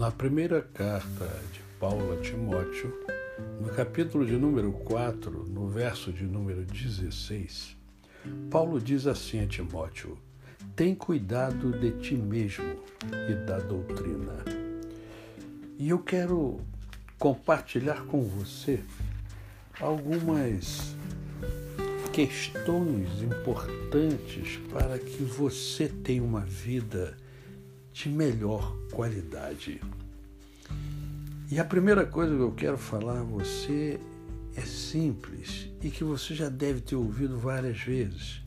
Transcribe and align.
Na 0.00 0.10
primeira 0.10 0.62
carta 0.62 1.26
de 1.52 1.60
Paulo 1.78 2.14
a 2.14 2.22
Timóteo, 2.22 2.90
no 3.60 3.68
capítulo 3.68 4.24
de 4.24 4.32
número 4.32 4.72
4, 4.72 5.44
no 5.46 5.68
verso 5.68 6.10
de 6.10 6.24
número 6.24 6.64
16, 6.64 7.76
Paulo 8.50 8.80
diz 8.80 9.06
assim 9.06 9.44
a 9.44 9.46
Timóteo: 9.46 10.16
Tem 10.74 10.94
cuidado 10.94 11.78
de 11.78 11.90
ti 11.98 12.14
mesmo 12.14 12.82
e 13.28 13.34
da 13.44 13.58
doutrina. 13.58 14.42
E 15.78 15.90
eu 15.90 15.98
quero 15.98 16.62
compartilhar 17.18 18.06
com 18.06 18.22
você 18.22 18.82
algumas 19.78 20.96
questões 22.10 23.20
importantes 23.20 24.58
para 24.72 24.98
que 24.98 25.22
você 25.22 25.88
tenha 25.88 26.22
uma 26.22 26.40
vida 26.40 27.18
de 27.92 28.08
melhor 28.08 28.76
qualidade. 28.92 29.80
E 31.50 31.58
a 31.58 31.64
primeira 31.64 32.06
coisa 32.06 32.34
que 32.34 32.40
eu 32.40 32.52
quero 32.52 32.78
falar 32.78 33.20
a 33.20 33.24
você 33.24 33.98
é 34.54 34.60
simples 34.60 35.68
e 35.82 35.90
que 35.90 36.04
você 36.04 36.34
já 36.34 36.48
deve 36.48 36.80
ter 36.80 36.96
ouvido 36.96 37.38
várias 37.38 37.80
vezes. 37.80 38.42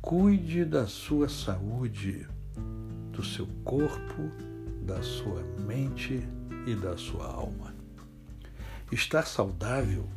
Cuide 0.00 0.64
da 0.64 0.86
sua 0.86 1.28
saúde, 1.28 2.26
do 3.12 3.24
seu 3.24 3.46
corpo, 3.64 4.30
da 4.82 5.02
sua 5.02 5.42
mente 5.66 6.22
e 6.66 6.74
da 6.74 6.96
sua 6.96 7.26
alma. 7.26 7.74
Estar 8.92 9.26
saudável 9.26 10.08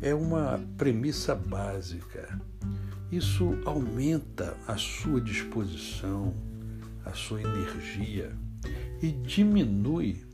é 0.00 0.14
uma 0.14 0.60
premissa 0.76 1.34
básica. 1.34 2.40
Isso 3.10 3.58
aumenta 3.64 4.56
a 4.66 4.76
sua 4.76 5.20
disposição, 5.20 6.34
a 7.12 7.14
sua 7.14 7.42
energia 7.42 8.32
e 9.02 9.12
diminui 9.12 10.24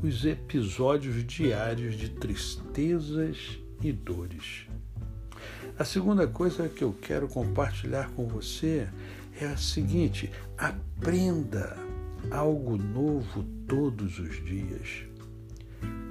os 0.00 0.24
episódios 0.24 1.26
diários 1.26 1.96
de 1.96 2.08
tristezas 2.10 3.58
e 3.82 3.92
dores. 3.92 4.66
A 5.76 5.84
segunda 5.84 6.28
coisa 6.28 6.68
que 6.68 6.84
eu 6.84 6.92
quero 6.92 7.26
compartilhar 7.26 8.10
com 8.10 8.28
você 8.28 8.88
é 9.40 9.46
a 9.46 9.56
seguinte: 9.56 10.30
aprenda 10.56 11.76
algo 12.30 12.76
novo 12.76 13.42
todos 13.66 14.18
os 14.18 14.44
dias 14.44 15.10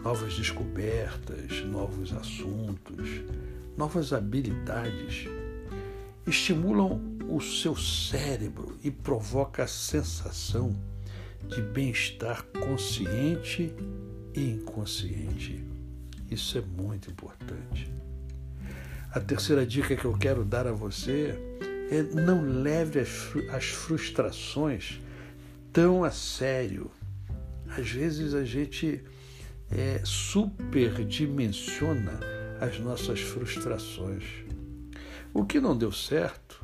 novas 0.03 0.33
descobertas, 0.35 1.61
novos 1.65 2.13
assuntos, 2.13 3.21
novas 3.77 4.13
habilidades, 4.13 5.27
estimulam 6.25 7.18
o 7.29 7.39
seu 7.39 7.75
cérebro 7.75 8.77
e 8.83 8.89
provoca 8.89 9.63
a 9.63 9.67
sensação 9.67 10.75
de 11.47 11.61
bem-estar 11.61 12.43
consciente 12.43 13.73
e 14.33 14.51
inconsciente. 14.51 15.63
Isso 16.29 16.57
é 16.57 16.61
muito 16.61 17.09
importante. 17.09 17.91
A 19.11 19.19
terceira 19.19 19.65
dica 19.65 19.95
que 19.95 20.05
eu 20.05 20.17
quero 20.17 20.43
dar 20.43 20.67
a 20.67 20.71
você 20.71 21.35
é 21.91 22.03
não 22.03 22.43
leve 22.43 22.99
as 22.99 23.65
frustrações 23.65 24.99
tão 25.73 26.03
a 26.03 26.11
sério. 26.11 26.91
Às 27.67 27.89
vezes 27.89 28.33
a 28.33 28.43
gente 28.43 29.03
é, 29.71 30.01
superdimensiona 30.03 32.19
as 32.59 32.79
nossas 32.79 33.21
frustrações. 33.21 34.23
O 35.33 35.45
que 35.45 35.59
não 35.59 35.77
deu 35.77 35.91
certo, 35.91 36.63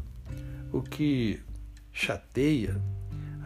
o 0.72 0.82
que 0.82 1.40
chateia, 1.92 2.82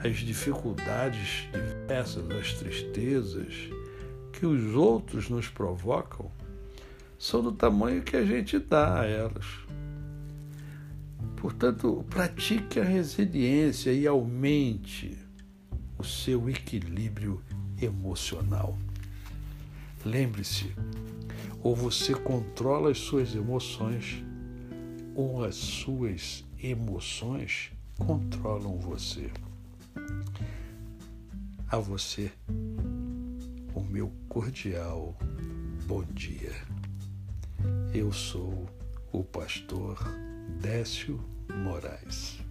as 0.04 0.18
dificuldades 0.18 1.48
diversas, 1.52 2.30
as 2.32 2.54
tristezas 2.54 3.54
que 4.34 4.46
os 4.46 4.74
outros 4.74 5.30
nos 5.30 5.48
provocam, 5.48 6.32
são 7.18 7.44
do 7.44 7.52
tamanho 7.52 8.02
que 8.02 8.16
a 8.16 8.26
gente 8.26 8.58
dá 8.58 9.02
a 9.02 9.06
elas. 9.06 9.46
Portanto, 11.36 12.06
pratique 12.10 12.80
a 12.80 12.84
resiliência 12.84 13.92
e 13.92 14.08
aumente 14.08 15.18
o 15.98 16.04
seu 16.04 16.50
equilíbrio 16.50 17.42
emocional. 17.82 18.78
Lembre-se, 20.06 20.74
ou 21.62 21.76
você 21.76 22.14
controla 22.14 22.92
as 22.92 23.00
suas 23.00 23.36
emoções, 23.36 24.24
ou 25.14 25.44
as 25.44 25.56
suas 25.56 26.46
emoções 26.62 27.72
controlam 27.98 28.78
você. 28.78 29.32
A 31.70 31.78
você, 31.78 32.32
o 33.74 33.82
meu 33.82 34.12
cordial 34.28 35.16
bom 35.86 36.04
dia. 36.04 36.54
Eu 37.94 38.12
sou 38.12 38.68
o 39.12 39.24
pastor 39.24 39.98
Décio 40.62 41.20
Moraes. 41.64 42.49